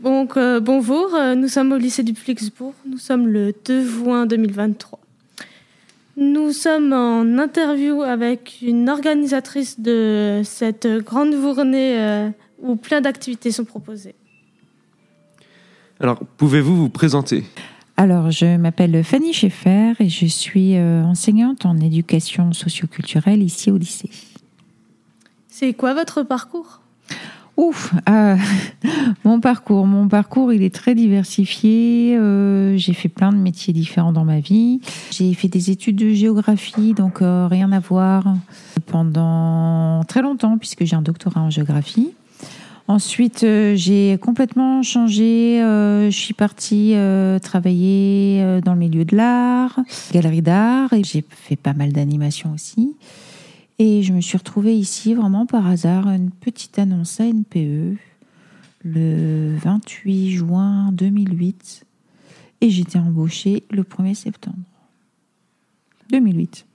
[0.00, 2.74] Donc, euh, bonjour, euh, nous sommes au lycée du Flixbourg.
[2.88, 4.98] Nous sommes le 2 juin 2023.
[6.16, 12.30] Nous sommes en interview avec une organisatrice de cette grande journée euh,
[12.62, 14.14] où plein d'activités sont proposées.
[16.00, 17.44] Alors, pouvez-vous vous présenter?
[17.98, 23.76] Alors, je m'appelle Fanny Schaeffer et je suis euh, enseignante en éducation socioculturelle ici au
[23.76, 24.10] lycée.
[25.58, 26.80] C'est quoi votre parcours?
[27.56, 28.36] Ouf, euh,
[29.24, 32.14] mon parcours, mon parcours, il est très diversifié.
[32.14, 34.82] Euh, j'ai fait plein de métiers différents dans ma vie.
[35.10, 38.34] J'ai fait des études de géographie, donc euh, rien à voir
[38.84, 42.10] pendant très longtemps puisque j'ai un doctorat en géographie.
[42.86, 45.56] Ensuite, j'ai complètement changé.
[45.58, 46.94] je suis partie
[47.42, 49.80] travailler dans le milieu de l'art,
[50.12, 52.94] galerie d'art, et j'ai fait pas mal d'animation aussi.
[53.78, 57.98] Et je me suis retrouvée ici vraiment par hasard, une petite annonce à NPE
[58.84, 61.84] le 28 juin 2008.
[62.62, 64.56] Et j'étais embauchée le 1er septembre
[66.10, 66.66] 2008.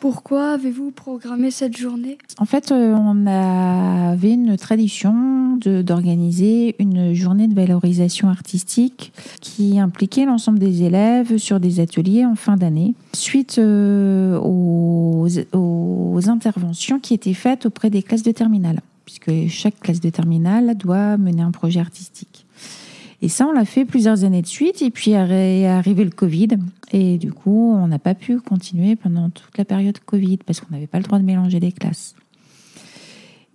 [0.00, 2.18] Pourquoi avez-vous programmé cette journée?
[2.38, 10.26] En fait, euh, on avait une tradition d'organiser une journée de valorisation artistique qui impliquait
[10.26, 17.34] l'ensemble des élèves sur des ateliers en fin d'année, suite euh, aux interventions qui étaient
[17.34, 21.80] faites auprès des classes de terminale, puisque chaque classe de terminale doit mener un projet
[21.80, 22.45] artistique.
[23.22, 24.82] Et ça, on l'a fait plusieurs années de suite.
[24.82, 26.48] Et puis est arrivé le Covid.
[26.92, 30.72] Et du coup, on n'a pas pu continuer pendant toute la période Covid parce qu'on
[30.72, 32.14] n'avait pas le droit de mélanger les classes.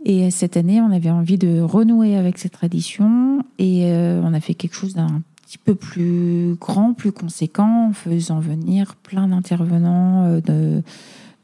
[0.03, 3.44] Et cette année, on avait envie de renouer avec cette tradition.
[3.59, 7.94] Et euh, on a fait quelque chose d'un petit peu plus grand, plus conséquent, en
[7.94, 10.81] faisant venir plein d'intervenants euh,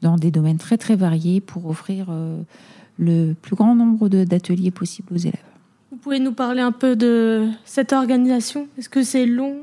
[0.02, 2.40] dans des domaines très très variés pour offrir euh,
[2.98, 5.34] le plus grand nombre d'ateliers possibles aux élèves.
[5.90, 8.68] Vous pouvez nous parler un peu de cette organisation?
[8.76, 9.56] Est-ce que c'est long,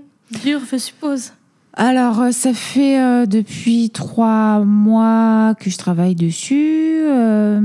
[0.44, 1.34] dur, je suppose?
[1.74, 7.02] Alors, euh, ça fait euh, depuis trois mois que je travaille dessus.
[7.02, 7.60] Euh,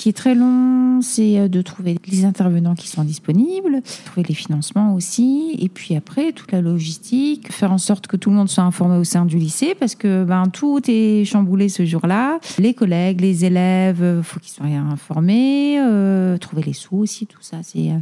[0.00, 4.34] qui est très long, c'est euh, de trouver les intervenants qui sont disponibles, trouver les
[4.34, 8.48] financements aussi, et puis après, toute la logistique, faire en sorte que tout le monde
[8.48, 12.38] soit informé au sein du lycée, parce que ben, tout est chamboulé ce jour-là.
[12.58, 17.42] Les collègues, les élèves, il faut qu'ils soient informés, euh, trouver les sous aussi, tout
[17.42, 17.90] ça, c'est...
[17.90, 17.98] euh,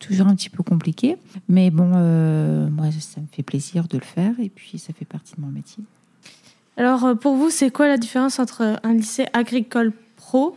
[0.00, 1.16] toujours un petit peu compliqué.
[1.48, 5.04] Mais bon, euh, moi, ça me fait plaisir de le faire et puis ça fait
[5.04, 5.84] partie de mon métier.
[6.76, 10.56] Alors, euh, pour vous, c'est quoi la différence entre un lycée agricole pro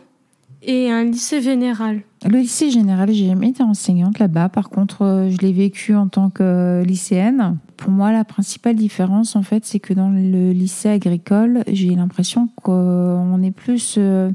[0.66, 4.48] et un lycée général Le lycée général, j'ai jamais été enseignante là-bas.
[4.48, 7.58] Par contre, euh, je l'ai vécu en tant que lycéenne.
[7.76, 12.48] Pour moi, la principale différence, en fait, c'est que dans le lycée agricole, j'ai l'impression
[12.62, 14.30] qu'on est plus euh,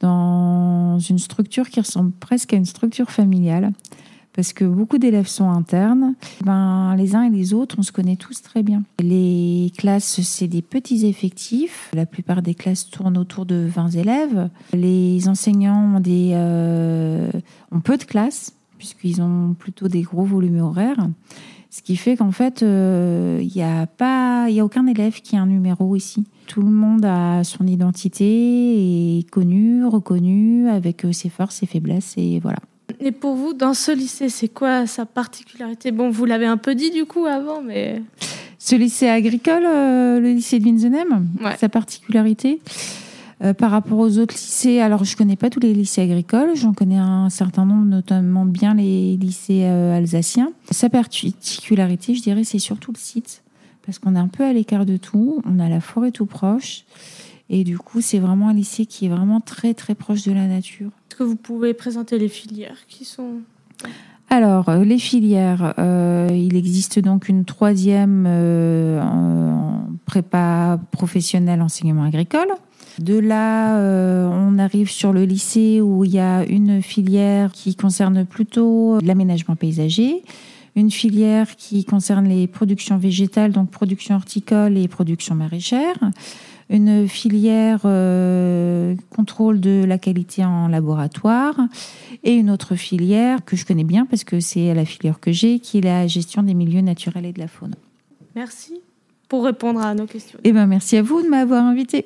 [0.00, 3.72] dans une structure qui ressemble presque à une structure familiale.
[4.36, 6.14] Parce que beaucoup d'élèves sont internes.
[6.44, 8.82] Ben, les uns et les autres, on se connaît tous très bien.
[9.00, 11.90] Les classes, c'est des petits effectifs.
[11.94, 14.50] La plupart des classes tournent autour de 20 élèves.
[14.74, 17.30] Les enseignants euh,
[17.72, 21.08] ont peu de classes, puisqu'ils ont plutôt des gros volumes horaires.
[21.70, 25.46] Ce qui fait qu'en fait, euh, il n'y a, a aucun élève qui a un
[25.46, 26.26] numéro ici.
[26.46, 32.14] Tout le monde a son identité est connu, reconnu, avec euh, ses forces, ses faiblesses,
[32.18, 32.58] et voilà.
[33.00, 35.90] Et pour vous, dans ce lycée, c'est quoi sa particularité?
[35.90, 38.02] Bon, vous l'avez un peu dit du coup avant, mais
[38.58, 41.56] Ce lycée agricole, euh, le lycée de Winsenheim, Ouais.
[41.58, 42.60] sa particularité.
[43.44, 46.72] Euh, par rapport aux autres lycées, alors je connais pas tous les lycées agricoles, j'en
[46.72, 50.52] connais un certain nombre, notamment bien les lycées euh, alsaciens.
[50.70, 53.42] Sa particularité, je dirais, c'est surtout le site,
[53.84, 56.84] parce qu'on est un peu à l'écart de tout, on a la forêt tout proche,
[57.48, 60.46] et du coup, c'est vraiment un lycée qui est vraiment très très proche de la
[60.46, 60.90] nature.
[61.08, 63.40] est-ce que vous pouvez présenter les filières qui sont
[64.30, 72.04] Alors, euh, les filières, euh, il existe donc une troisième euh, en prépa professionnelle enseignement
[72.04, 72.48] agricole.
[72.98, 77.76] De là, euh, on arrive sur le lycée où il y a une filière qui
[77.76, 80.22] concerne plutôt l'aménagement paysager,
[80.76, 85.96] une filière qui concerne les productions végétales, donc production horticole et production maraîchère,
[86.68, 91.54] une filière euh, contrôle de la qualité en laboratoire
[92.24, 95.60] et une autre filière que je connais bien parce que c'est la filière que j'ai,
[95.60, 97.74] qui est la gestion des milieux naturels et de la faune.
[98.34, 98.80] Merci
[99.28, 100.38] pour répondre à nos questions.
[100.44, 102.04] Eh ben, merci à vous de m'avoir invité.